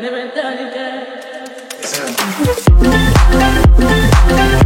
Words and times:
never 0.00 0.28
done 0.34 0.58
it 0.58 0.74
yet. 4.34 4.65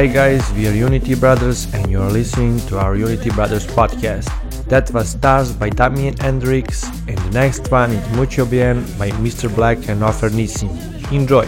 Hi 0.00 0.06
guys, 0.06 0.50
we 0.54 0.66
are 0.66 0.72
Unity 0.72 1.14
Brothers 1.14 1.68
and 1.74 1.90
you 1.90 2.00
are 2.00 2.10
listening 2.10 2.58
to 2.68 2.78
our 2.78 2.96
Unity 2.96 3.28
Brothers 3.28 3.66
podcast. 3.66 4.32
That 4.64 4.90
was 4.94 5.10
Stars 5.10 5.52
by 5.52 5.68
Damien 5.68 6.16
Hendrix 6.16 6.88
and 7.06 7.18
the 7.18 7.30
next 7.32 7.70
one 7.70 7.90
is 7.90 8.16
Mucho 8.16 8.46
Bien 8.46 8.80
by 8.96 9.10
Mr. 9.20 9.54
Black 9.54 9.90
and 9.90 10.02
Offer 10.02 10.30
Nissim. 10.30 10.72
Enjoy! 11.12 11.44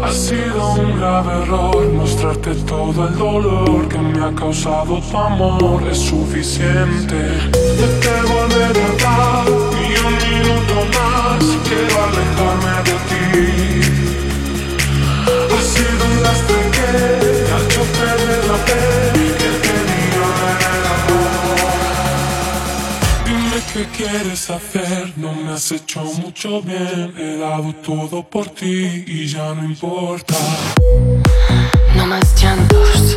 Ha 0.00 0.10
sido 0.10 0.72
un 0.72 0.96
grave 0.96 1.42
error 1.42 1.92
mostrarte 1.92 2.54
todo 2.64 3.08
el 3.08 3.18
dolor 3.18 3.88
que 3.88 3.98
me 3.98 4.24
ha 4.24 4.32
causado 4.34 5.02
tu 5.02 5.18
amor. 5.18 5.82
Es 5.86 5.98
suficiente. 5.98 7.28
Te 7.52 7.86
ni 9.76 9.96
un 10.00 10.14
minuto 10.24 10.76
más. 10.96 11.44
Quiero 11.68 12.04
alejarme 12.04 12.49
Qué 23.80 23.86
quieres 23.96 24.50
hacer, 24.50 25.10
no 25.16 25.32
me 25.32 25.52
has 25.52 25.72
hecho 25.72 26.02
mucho 26.02 26.60
bien. 26.60 27.14
He 27.16 27.38
dado 27.38 27.74
todo 27.76 28.22
por 28.22 28.46
ti 28.50 29.04
y 29.06 29.26
ya 29.26 29.54
no 29.54 29.64
importa. 29.64 30.34
No 31.96 32.06
más 32.06 32.34
llantos. 32.42 33.16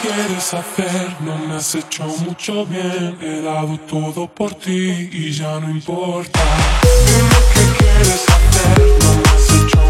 quieres 0.00 0.54
hacer 0.54 1.16
no 1.20 1.36
me 1.38 1.54
has 1.56 1.74
hecho 1.74 2.04
mucho 2.24 2.66
bien. 2.66 3.18
He 3.20 3.42
dado 3.42 3.78
todo 3.88 4.28
por 4.28 4.54
ti 4.54 5.08
y 5.12 5.32
ya 5.32 5.60
no 5.60 5.70
importa. 5.70 6.40
Qué 7.54 7.64
quieres 7.78 8.24
hacer, 8.28 8.78
no 9.02 9.14
me 9.16 9.22
has 9.28 9.89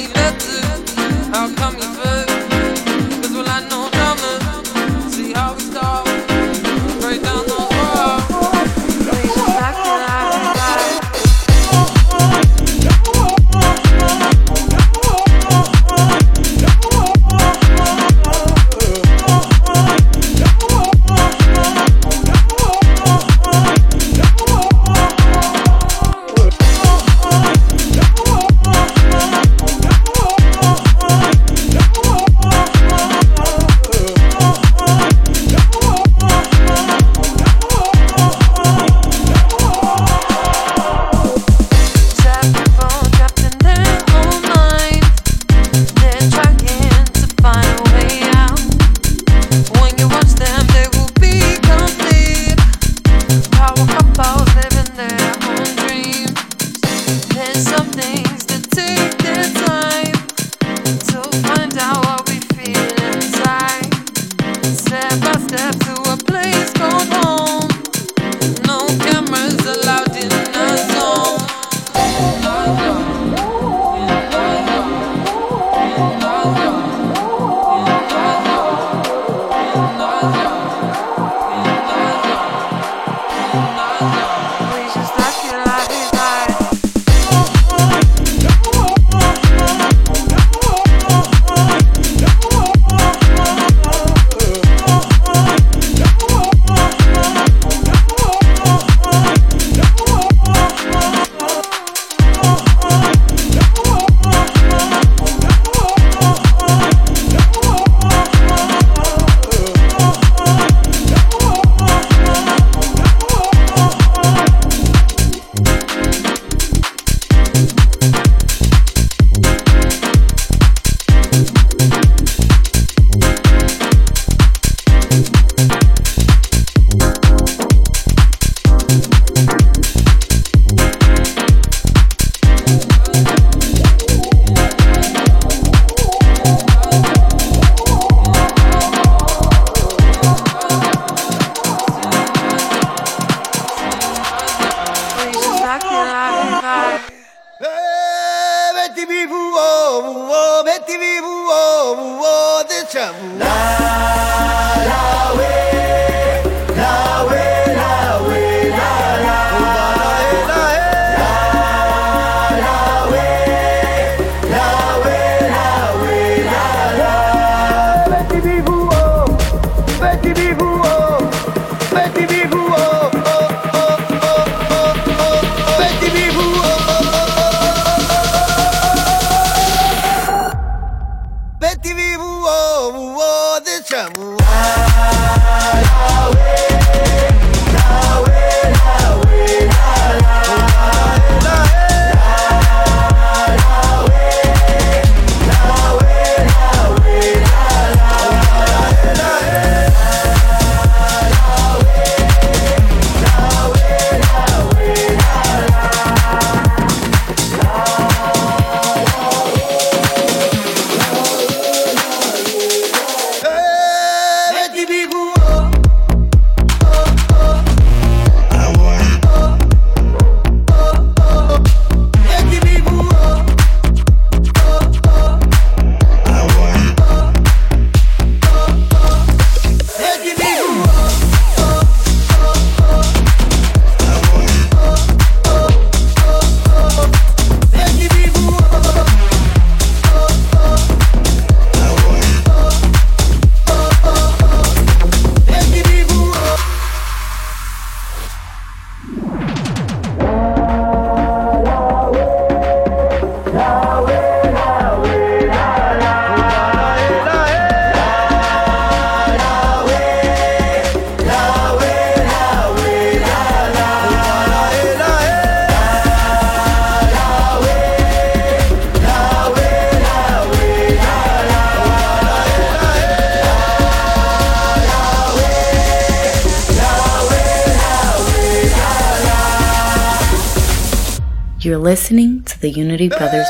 The 282.61 282.69
Unity 282.69 283.07
Brothers 283.09 283.47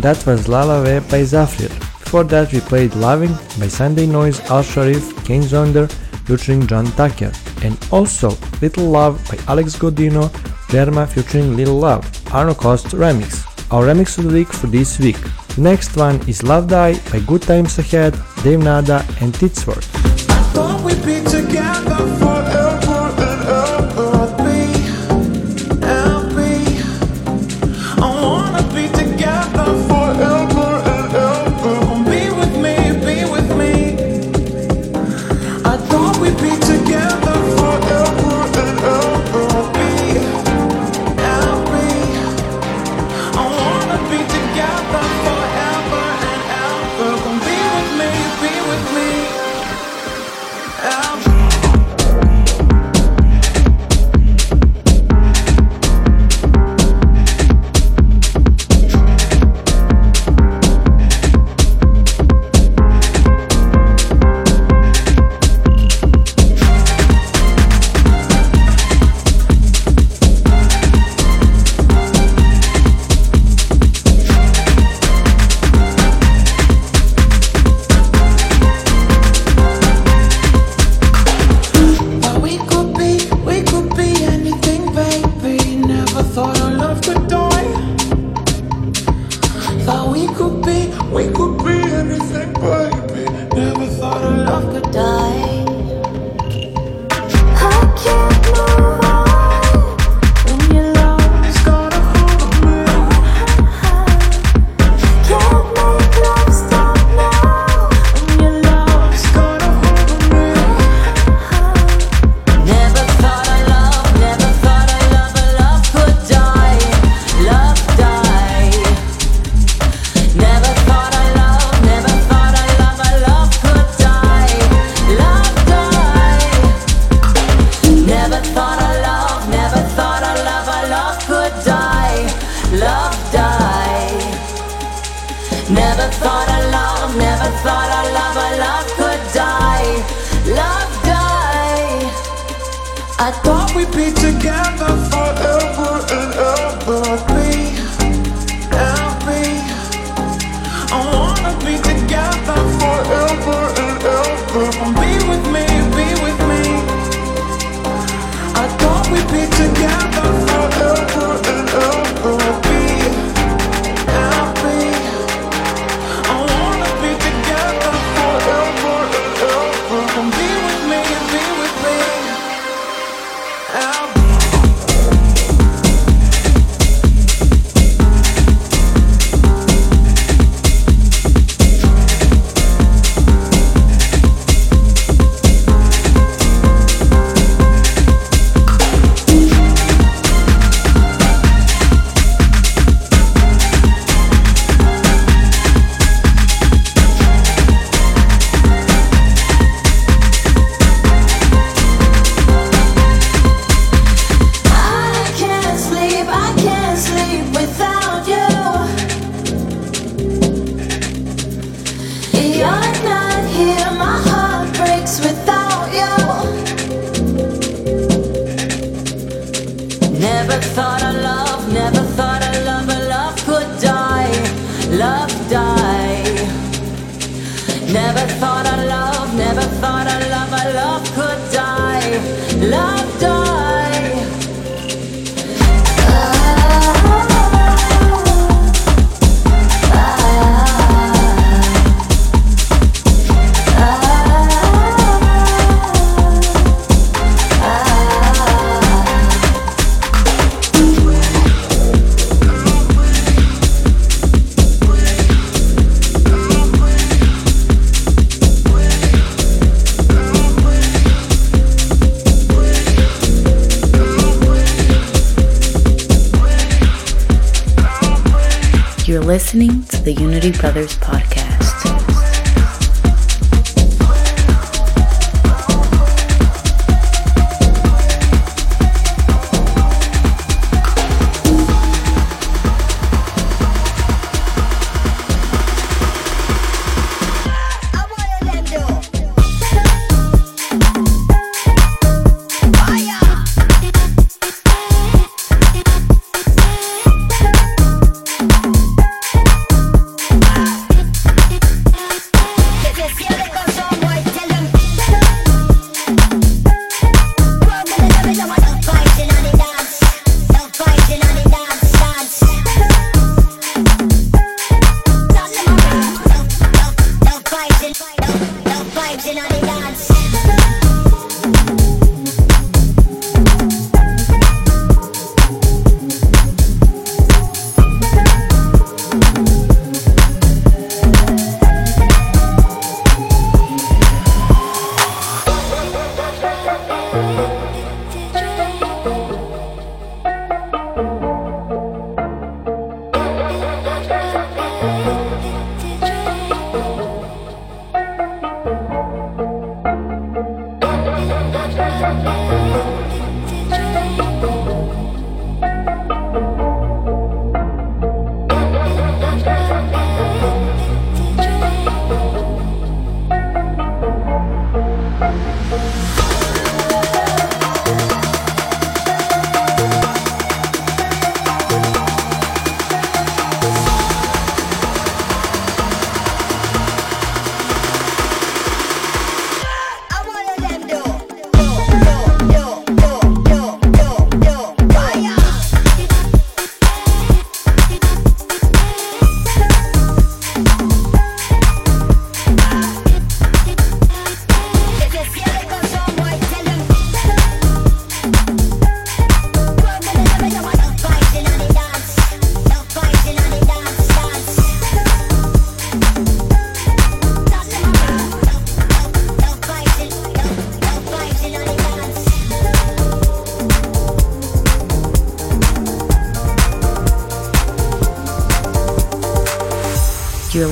That 0.00 0.24
was 0.24 0.46
Lalaway 0.46 0.98
by 1.10 1.24
Zafir. 1.24 1.68
Before 2.00 2.24
that 2.24 2.54
we 2.54 2.60
played 2.60 2.94
Loving 2.94 3.34
by 3.58 3.68
Sunday 3.68 4.06
Noise, 4.06 4.40
Al 4.50 4.62
Sharif, 4.62 5.04
Kane 5.26 5.42
Zonder 5.42 5.92
featuring 6.24 6.66
John 6.66 6.86
Tucker. 6.92 7.30
And 7.62 7.76
also 7.92 8.30
Little 8.62 8.86
Love 8.86 9.20
by 9.28 9.36
Alex 9.46 9.76
Gaudino, 9.76 10.30
Germa 10.72 11.06
featuring 11.06 11.54
Little 11.54 11.78
Love, 11.78 12.02
Arno 12.32 12.54
Cost 12.54 12.86
remix. 12.86 13.44
Our 13.70 13.84
remix 13.84 14.16
of 14.16 14.24
the 14.24 14.32
week 14.32 14.48
for 14.48 14.68
this 14.68 14.98
week. 14.98 15.20
The 15.54 15.60
next 15.60 15.94
one 15.98 16.16
is 16.26 16.42
Love 16.42 16.68
Die 16.68 16.98
by 17.12 17.20
Good 17.20 17.42
Times 17.42 17.78
Ahead, 17.78 18.18
Dave 18.42 18.60
Nada 18.60 19.04
and 19.20 19.34
Titsworth. 19.34 19.86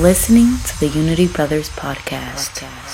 Listening 0.09 0.57
to 0.65 0.79
the 0.79 0.87
Unity 0.87 1.27
Brothers 1.27 1.69
podcast. 1.69 2.49
Fake 2.49 2.88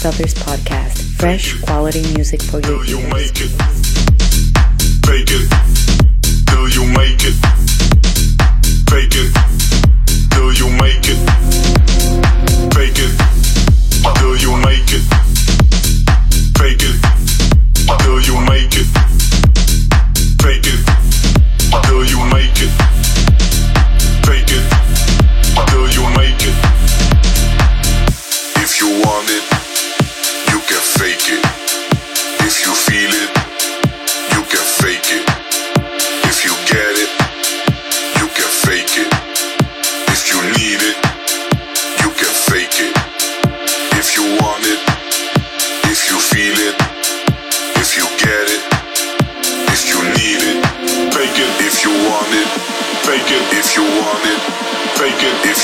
Brothers 0.00 0.39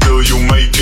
Till 0.00 0.22
you 0.22 0.38
make 0.50 0.74
it. 0.74 0.79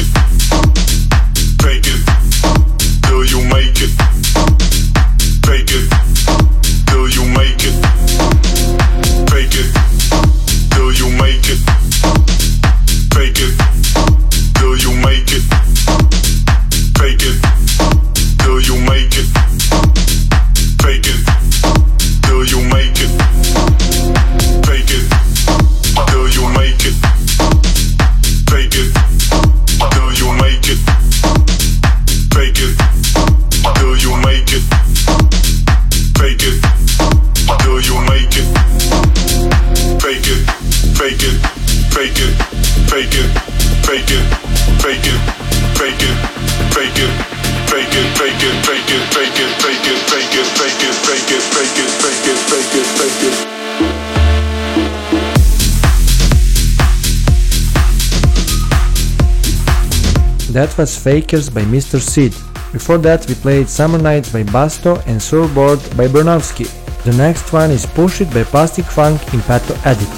That 60.59 60.77
was 60.77 60.99
Fakers 60.99 61.49
by 61.49 61.61
Mr. 61.61 62.01
Sid. 62.01 62.33
Before 62.73 62.99
that 62.99 63.25
we 63.29 63.37
played 63.37 63.69
Summer 63.69 63.97
Nights 63.97 64.33
by 64.33 64.43
Basto 64.43 65.01
and 65.07 65.23
Surfboard 65.23 65.79
by 65.97 66.09
Bronowski. 66.09 66.67
The 67.05 67.17
next 67.17 67.53
one 67.53 67.71
is 67.71 67.87
Push 67.87 68.23
It 68.23 68.35
by 68.35 68.43
Plastic 68.43 68.87
Funk 68.87 69.23
in 69.33 69.39
Pato 69.39 69.79
Edit. 69.87 70.18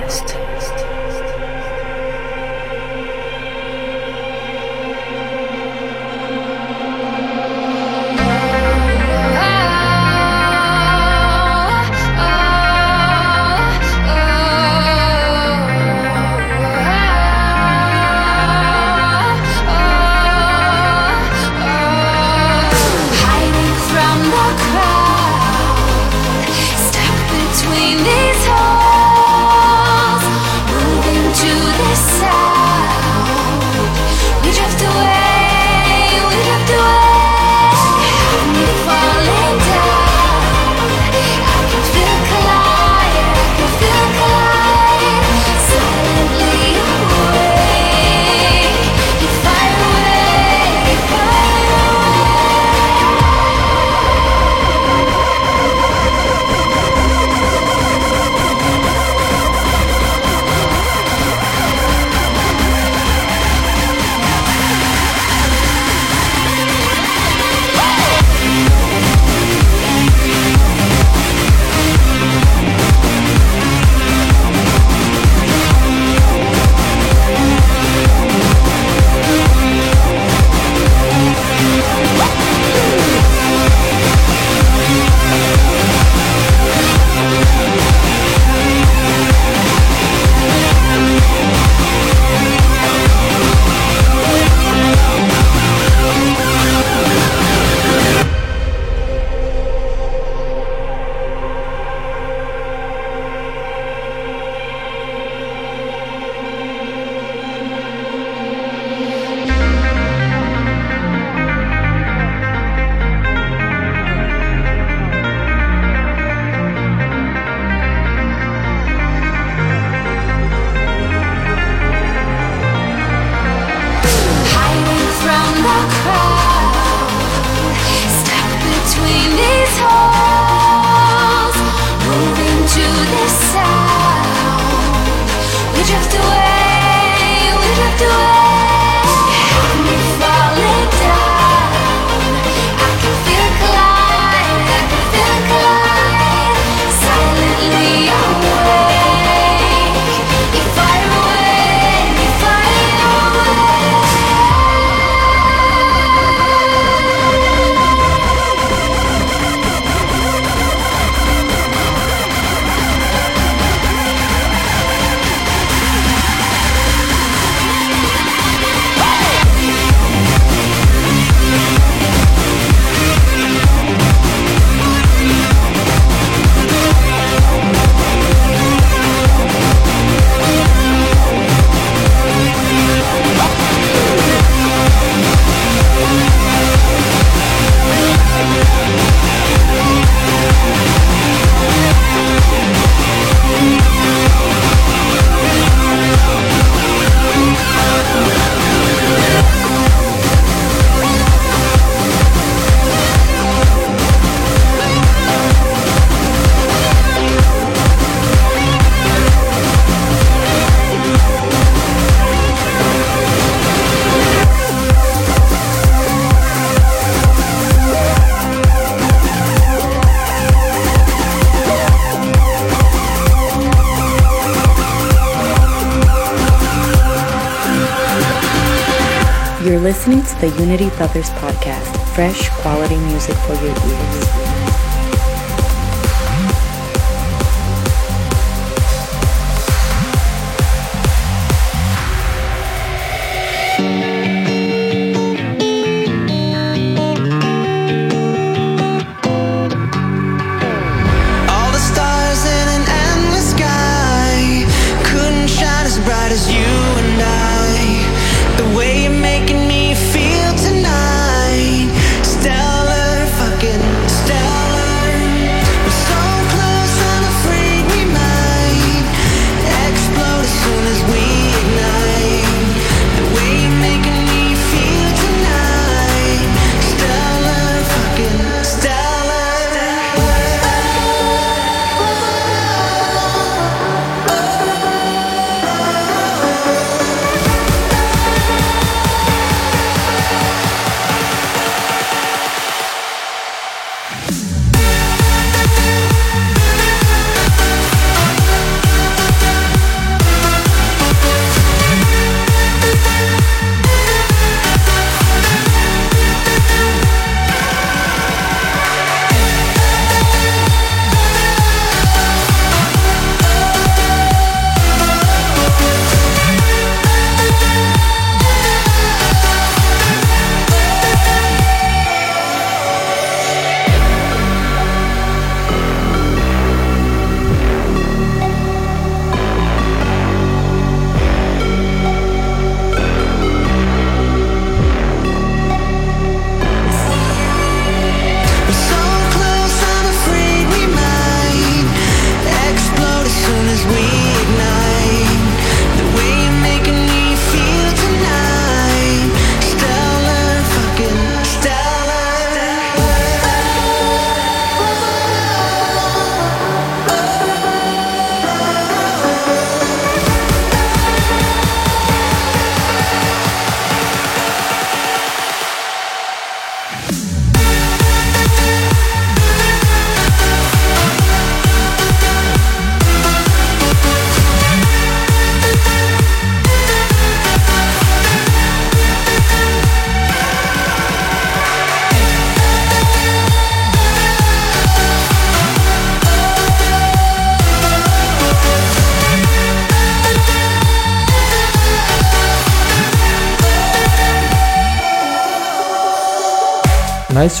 It's 230.21 230.35
the 230.35 230.49
Unity 230.59 230.89
Brothers 230.97 231.31
Podcast, 231.31 231.97
fresh 232.13 232.47
quality 232.61 232.95
music 232.95 233.35
for 233.37 233.55
your 233.55 233.75
ears. 233.75 234.20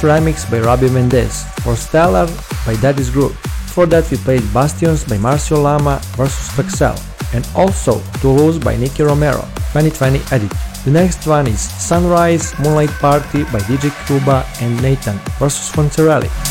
Remix 0.01 0.49
by 0.49 0.59
Robbie 0.59 0.89
Mendez, 0.89 1.43
for 1.63 1.75
Stellar 1.75 2.27
by 2.65 2.75
Daddy's 2.81 3.09
Groove. 3.09 3.35
For 3.73 3.85
that 3.87 4.09
we 4.11 4.17
played 4.17 4.43
Bastions 4.53 5.03
by 5.03 5.17
Marcio 5.17 5.61
Lama 5.61 6.01
vs 6.17 6.49
Pexel, 6.55 6.97
and 7.33 7.47
also 7.55 8.01
Toulouse 8.19 8.57
by 8.57 8.75
Nicky 8.75 9.03
Romero, 9.03 9.41
2020 9.73 10.19
edit. 10.31 10.51
The 10.83 10.91
next 10.91 11.25
one 11.27 11.47
is 11.47 11.61
Sunrise 11.61 12.57
Moonlight 12.59 12.89
Party 12.99 13.43
by 13.45 13.59
DJ 13.69 13.93
Kuba 14.07 14.45
and 14.61 14.77
Neitan 14.79 15.17
vs 15.39 15.71
Fonzerelli. 15.71 16.50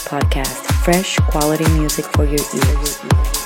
podcast, 0.00 0.64
fresh 0.84 1.16
quality 1.30 1.68
music 1.78 2.04
for 2.06 2.24
your 2.24 2.40
ears. 2.54 3.43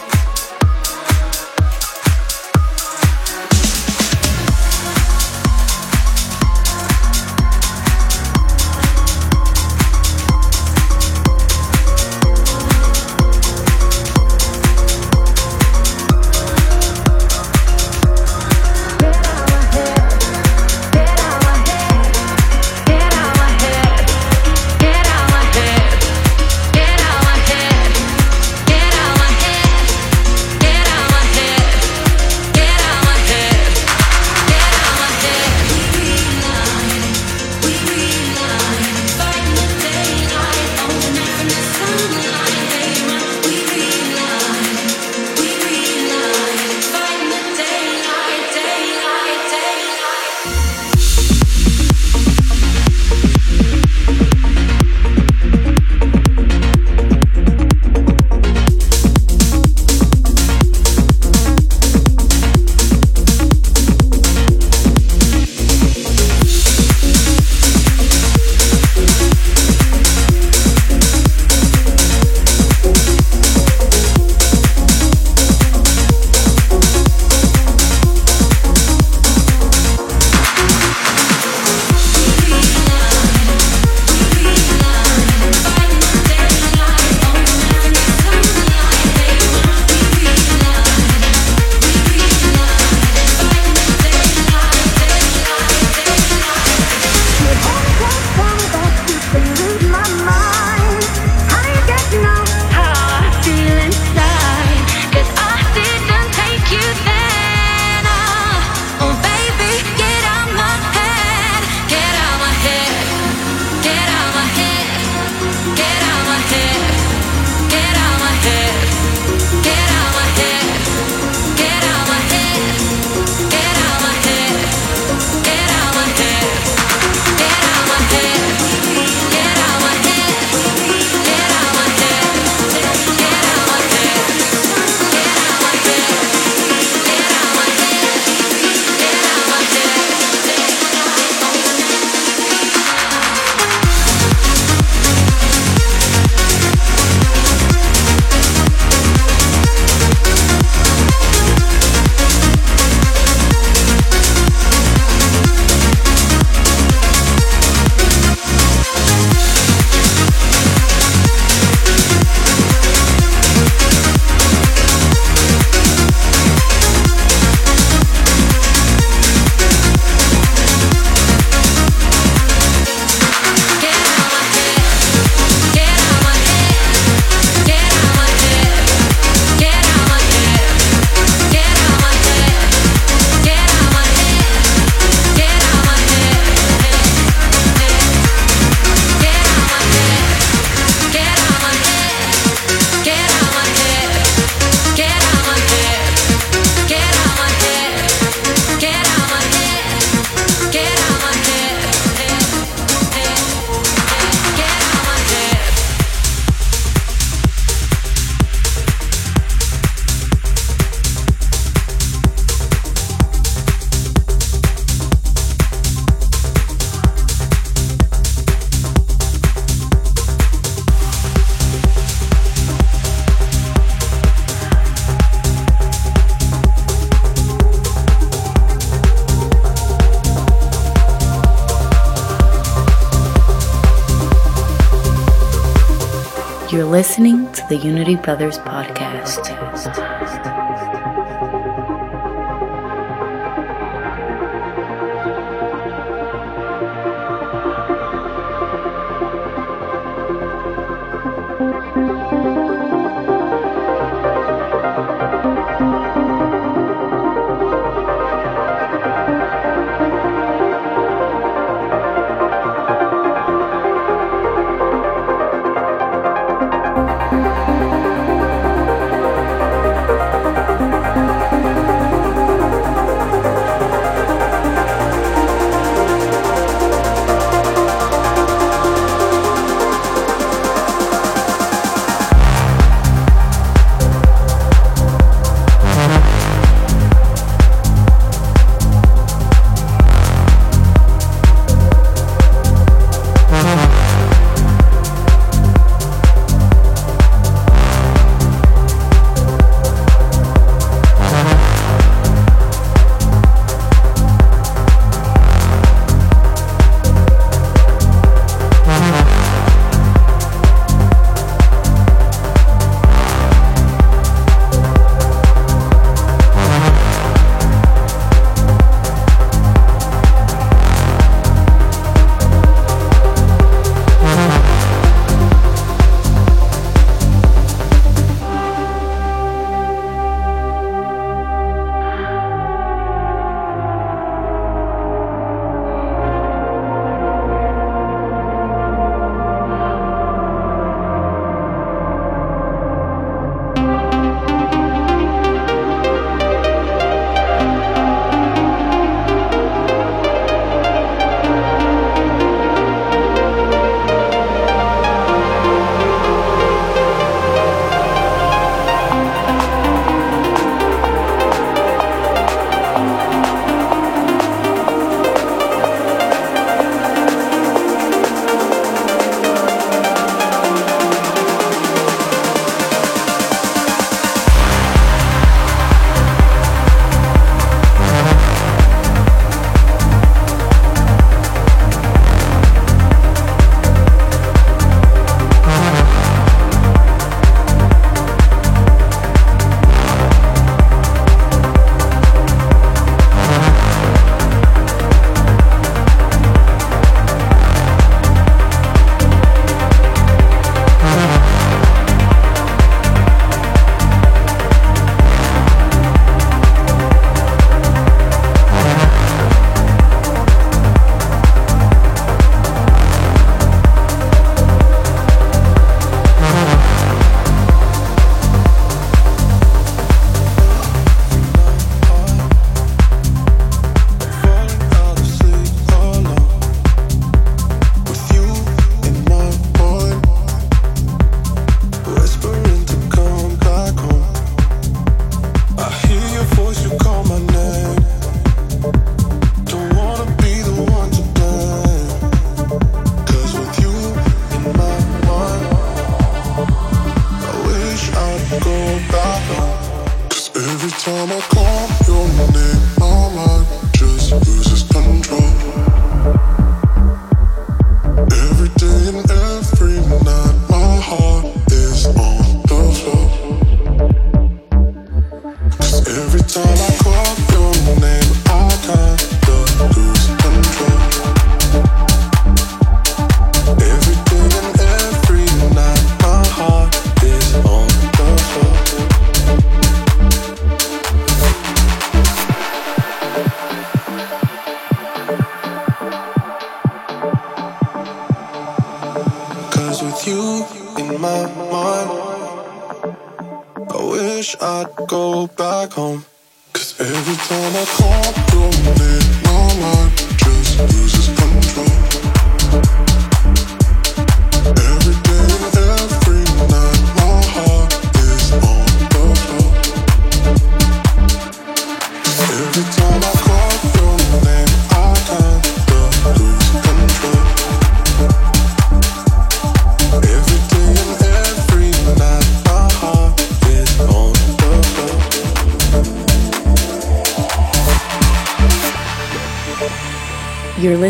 You're 236.71 236.85
listening 236.85 237.51
to 237.53 237.67
the 237.71 237.77
Unity 237.77 238.17
Brothers 238.17 238.59
podcast. 238.59 239.49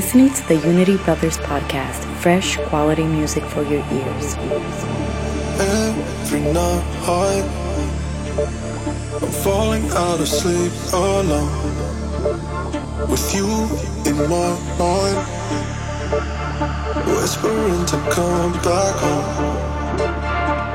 Listening 0.09 0.33
to 0.33 0.49
the 0.49 0.57
Unity 0.67 0.97
Brothers 0.97 1.37
podcast, 1.37 2.03
fresh 2.23 2.57
quality 2.69 3.05
music 3.05 3.45
for 3.45 3.63
your 3.63 3.85
ears. 3.93 4.37
Every 5.61 6.41
night 6.41 6.83
I'm 9.21 9.31
falling 9.45 9.85
out 9.91 10.19
of 10.19 10.27
sleep 10.27 10.73
alone 10.95 11.53
with 13.11 13.35
you 13.35 13.45
in 14.09 14.17
my 14.33 14.51
mind, 14.81 15.19
whispering 17.05 17.85
to 17.93 17.97
come 18.11 18.53
back 18.65 18.95
home. 19.05 19.29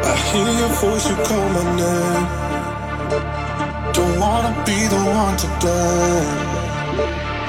I 0.06 0.16
hear 0.30 0.52
your 0.62 0.74
voice, 0.78 1.10
you 1.10 1.16
call 1.26 1.50
my 1.58 1.64
name. 1.82 2.28
Don't 3.94 4.20
wanna 4.20 4.54
be 4.64 4.78
the 4.94 5.02
one 5.22 5.36
to 5.38 5.48
blame. 5.60 6.38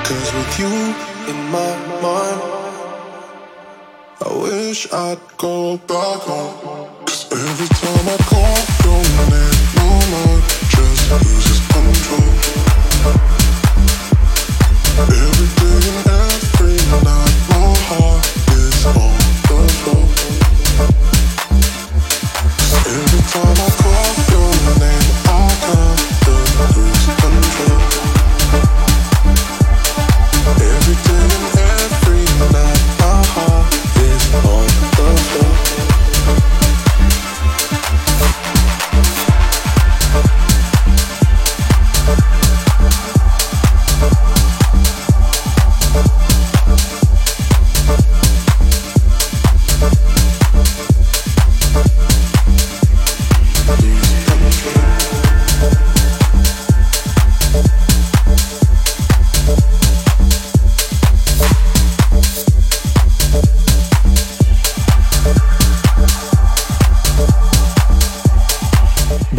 Cause 0.02 0.32
with 0.32 0.58
you 0.58 1.13
my 1.54 1.76
mind, 2.02 2.40
I 4.26 4.30
wish 4.42 4.92
I'd 4.92 5.20
go 5.36 5.76
back 5.76 6.20
home. 6.28 6.88
Cause 7.06 7.30
every 7.30 7.68
time 7.82 8.06
I 8.14 8.18
call 8.30 8.58
your 8.84 9.02
name, 9.32 9.58
my 9.78 9.94
mind 10.12 10.42
just 10.74 11.02
loses 11.12 11.60
control. 11.72 12.30
Every 14.98 15.63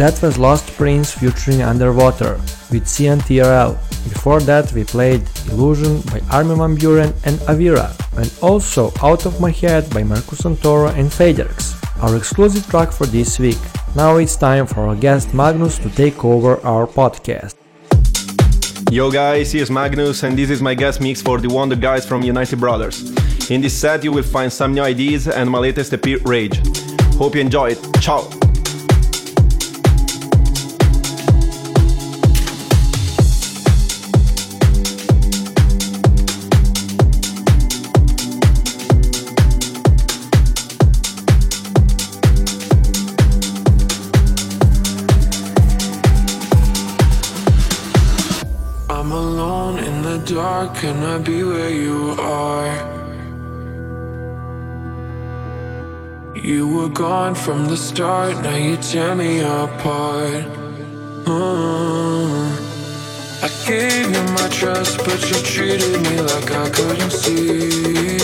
That 0.06 0.22
was 0.22 0.38
Lost 0.38 0.72
Prince 0.76 1.14
featuring 1.14 1.62
Underwater 1.62 2.34
with 2.70 2.84
CNTRL. 2.84 3.74
Before 4.08 4.38
that 4.42 4.72
we 4.72 4.84
played 4.84 5.22
Illusion 5.50 6.00
by 6.02 6.20
Armin 6.30 6.58
van 6.58 6.76
Buuren 6.76 7.12
and 7.24 7.40
Avira, 7.50 7.90
and 8.16 8.32
also 8.40 8.92
Out 9.02 9.26
of 9.26 9.40
My 9.40 9.50
Head 9.50 9.90
by 9.90 10.04
Marcus 10.04 10.42
Santoro 10.42 10.94
and 10.94 11.10
Faderx, 11.10 11.74
our 12.04 12.14
exclusive 12.14 12.64
track 12.68 12.92
for 12.92 13.06
this 13.06 13.40
week. 13.40 13.58
Now 13.96 14.18
it's 14.18 14.36
time 14.36 14.68
for 14.68 14.86
our 14.86 14.94
guest 14.94 15.30
Magnvs 15.30 15.82
to 15.82 15.90
take 15.90 16.24
over 16.24 16.64
our 16.64 16.86
podcast. 16.86 17.56
Yo 18.92 19.10
guys, 19.10 19.50
here's 19.50 19.70
Magnvs 19.70 20.22
and 20.22 20.38
this 20.38 20.50
is 20.50 20.62
my 20.62 20.74
guest 20.74 21.00
mix 21.00 21.20
for 21.20 21.40
the 21.40 21.48
Wonder 21.48 21.74
Guys 21.74 22.06
from 22.06 22.22
Unity 22.22 22.54
Brothers. 22.54 23.10
In 23.50 23.60
this 23.60 23.76
set 23.76 24.04
you 24.04 24.12
will 24.12 24.22
find 24.22 24.52
some 24.52 24.72
new 24.72 24.82
ideas 24.82 25.26
and 25.26 25.50
my 25.50 25.58
latest 25.58 25.92
EP 25.92 26.24
Rage. 26.24 26.60
Hope 27.18 27.34
you 27.34 27.40
enjoy 27.40 27.70
it. 27.70 27.80
Ciao! 28.00 28.35
From 57.46 57.68
the 57.68 57.76
start, 57.76 58.34
now 58.42 58.56
you 58.56 58.76
tear 58.78 59.14
me 59.14 59.38
apart. 59.38 60.44
Uh, 61.28 62.42
I 63.40 63.48
gave 63.64 64.10
you 64.10 64.24
my 64.34 64.48
trust, 64.50 64.98
but 65.04 65.20
you 65.30 65.38
treated 65.54 65.94
me 66.06 66.14
like 66.22 66.50
I 66.50 66.68
couldn't 66.70 67.12
see. 67.12 68.16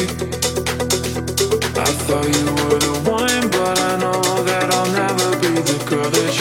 I 1.86 1.90
thought 2.04 2.28
you 2.36 2.46
were 2.66 2.80
the 2.88 2.96
one, 3.18 3.44
but 3.58 3.78
I 3.90 3.92
know 4.02 4.22
that 4.42 4.66
I'll 4.74 4.92
never 5.02 5.30
be 5.38 5.52
the 5.70 5.78
girl 5.88 6.10
that 6.10 6.31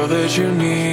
girl 0.00 0.08
that 0.08 0.36
you 0.38 0.50
need. 0.50 0.89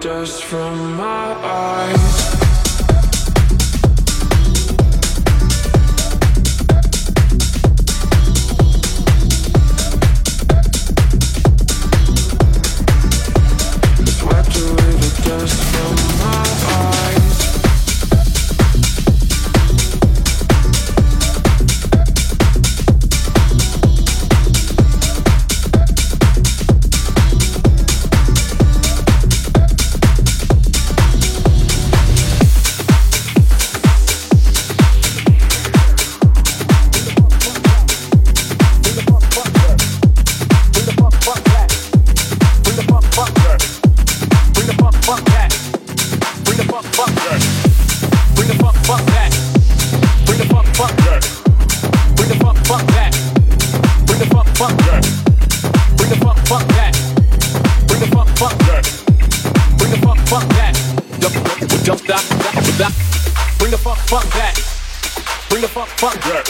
dust 0.00 0.44
from 0.44 0.96
my 0.96 1.25
Bring 65.56 65.62
the 65.62 65.68
fuck 65.68 65.88
fuck 65.88 66.20
back. 66.20 66.44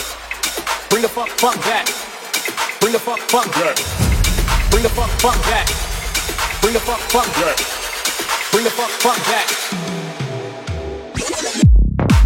Bring 0.91 1.03
the 1.03 1.09
fuck 1.09 1.29
fuck 1.39 1.55
back. 1.63 1.87
Bring 2.81 2.93
the 2.93 2.99
fuck 2.99 3.21
fuck 3.31 3.47
back. 3.53 3.77
Bring 4.73 4.83
the 4.83 4.89
fuck 4.89 5.09
fuck 5.21 5.41
back. 5.45 5.67
Bring 6.61 6.75
the 6.75 6.81
fuck 6.81 6.99
fuck 6.99 7.27
back. 7.37 7.57
Bring 8.51 8.65
the 8.65 8.71
fuck 8.71 8.91
fuck 8.91 9.25
back. 9.25 9.47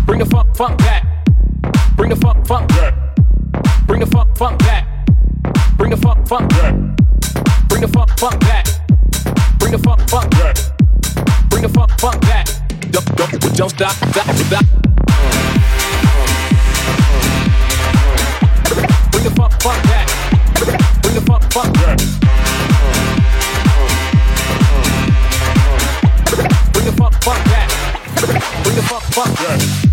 Bring 0.06 0.20
the 0.20 0.24
fuck 0.24 0.56
fuck 0.56 0.78
back. 0.78 1.04
Bring 1.98 2.08
the 2.08 2.16
fuck 2.16 2.46
fuck 2.46 2.66
back. 2.68 2.94
Bring 3.86 4.00
the 4.00 4.06
fuck 4.06 4.34
fuck 4.38 4.58
back. 4.58 4.86
Bring 5.76 5.90
the 5.90 5.96
fuck 5.98 6.26
fuck 6.26 6.48
back. 6.48 7.04
Bring 7.68 7.80
the 7.82 7.88
fuck 7.88 8.08
fuck 8.18 8.40
back. 8.40 8.66
Bring 9.58 9.72
the 9.72 9.78
fuck 9.78 10.00
fuck 10.08 10.30
back. 10.30 10.56
Bring 11.50 11.62
the 11.62 11.68
fuck 11.68 11.90
fuck 12.00 12.20
back. 12.22 12.46
Don't 12.90 13.16
don't 13.16 13.54
don't 13.54 13.68
stop 13.68 13.92
stop 13.92 14.34
stop. 14.34 14.79
fuck 19.60 19.82
that. 19.82 20.08
Bring 21.02 21.14
the 21.14 21.20
fuck, 21.20 21.42
fuck 21.52 21.72
back. 21.74 21.98
Bring 26.72 26.86
the 26.86 26.92
fuck, 26.92 27.12
fuck 27.22 27.44
back. 27.44 27.68
Bring 28.64 28.76
the 28.76 28.82
fuck, 28.82 29.02
fuck 29.02 29.34
back. 29.36 29.89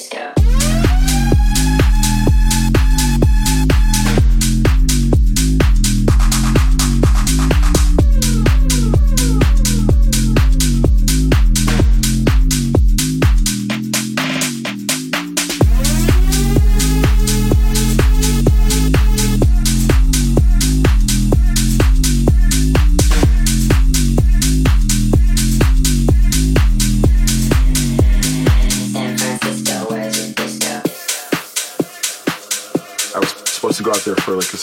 Disco. 0.00 0.39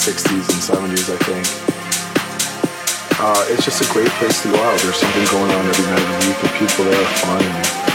60s 0.00 0.48
and 0.48 0.64
70s, 0.64 1.12
I 1.12 1.18
think. 1.28 1.44
Uh, 3.20 3.44
it's 3.52 3.66
just 3.66 3.84
a 3.84 3.92
great 3.92 4.08
place 4.16 4.40
to 4.40 4.48
go 4.48 4.56
out. 4.56 4.80
There's 4.80 4.96
something 4.96 5.26
going 5.28 5.52
on 5.52 5.66
every 5.66 5.84
night 5.92 6.00
of 6.00 6.08
the 6.08 6.26
week. 6.26 6.40
The 6.40 6.48
people 6.56 6.84
there 6.88 6.96
are 6.96 7.12
fun, 7.20 7.89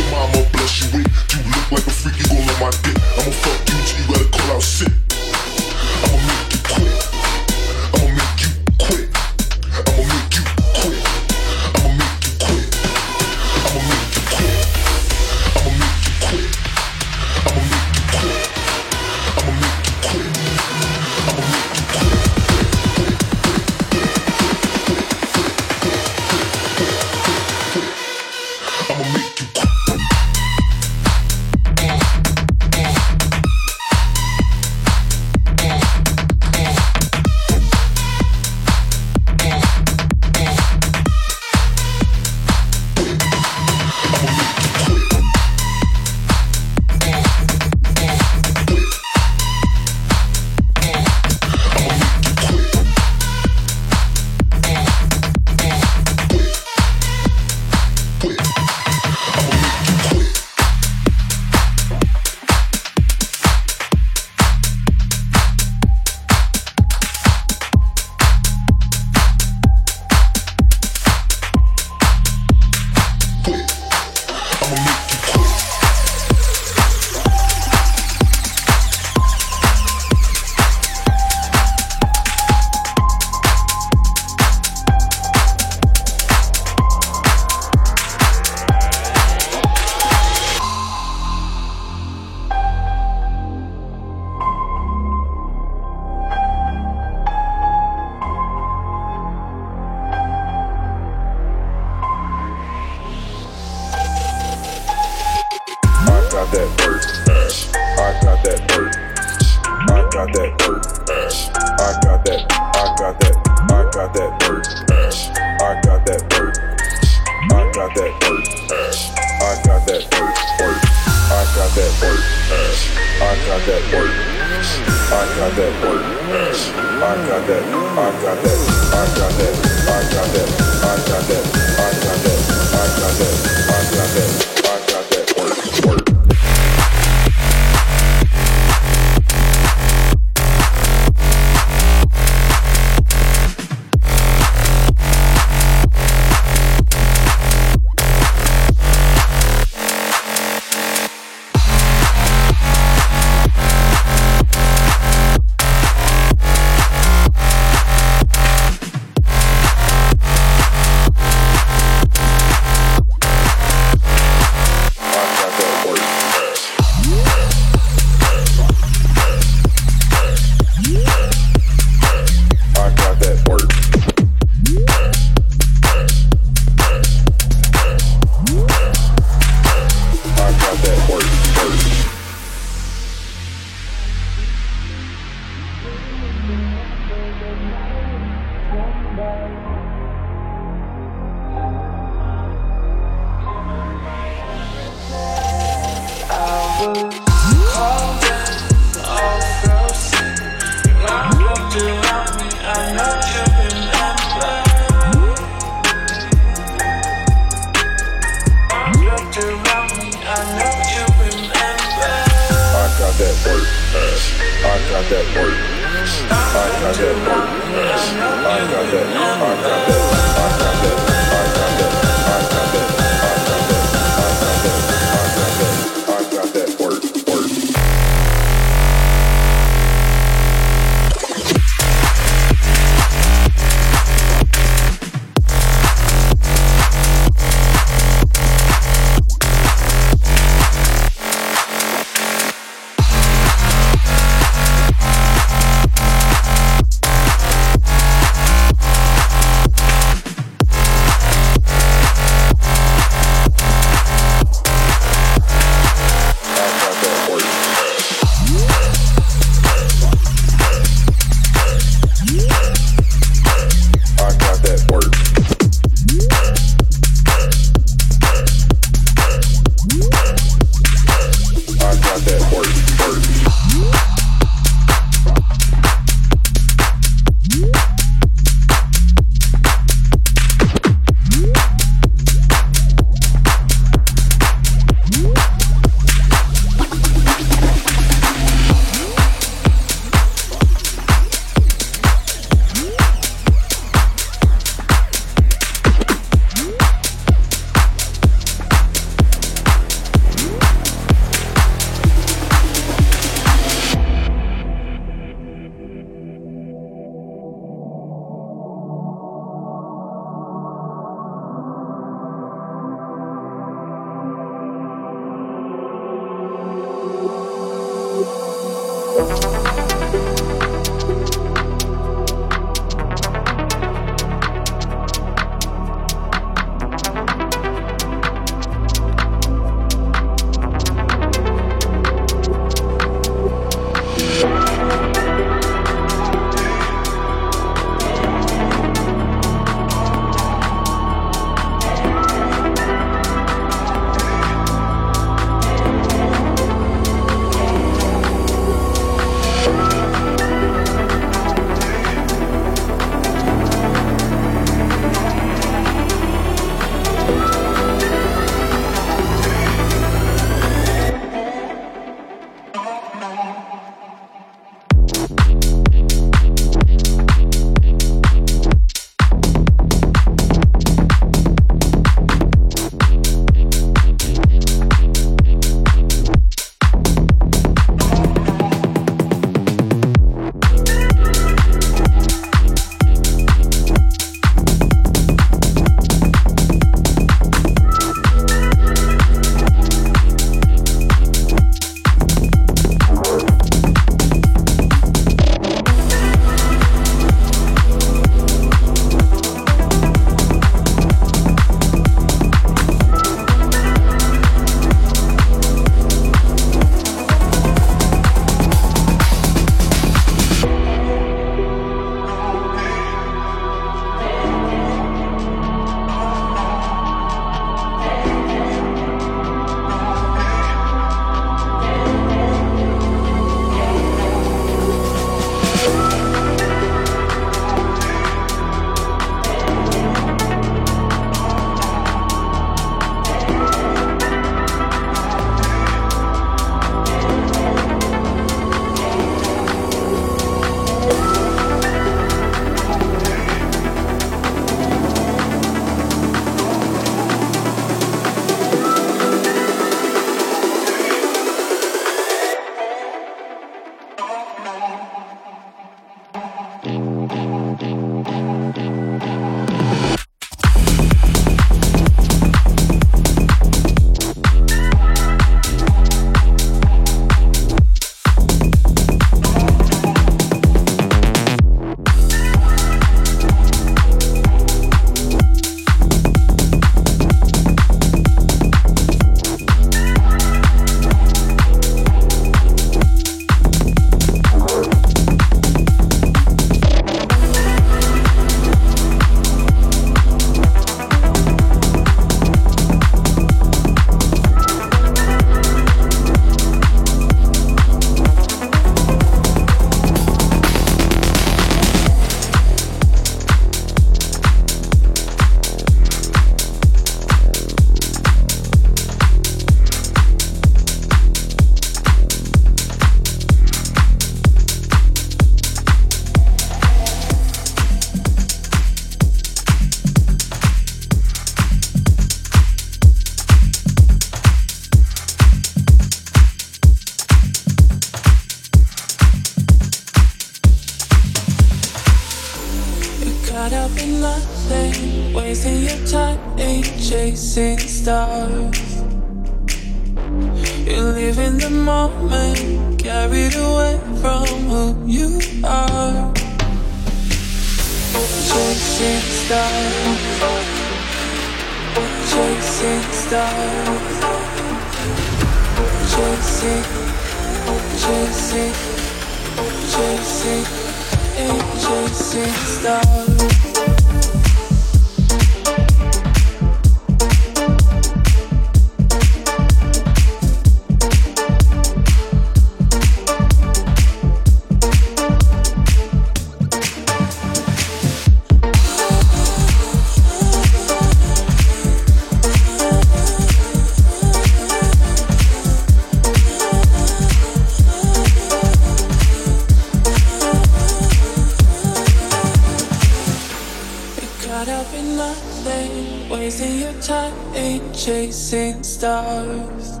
stars. 599.04 600.00